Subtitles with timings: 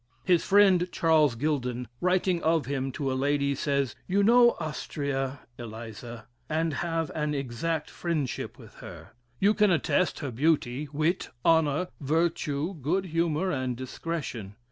[0.23, 5.41] His friend, Charles Gil don, writing of him to a lady, says, "You know Astrea
[5.59, 9.11] (Eliza,) and have an exact friendship with her.
[9.39, 14.55] You can attest her beauty, wit, honor, virtue, good humor, and discretion.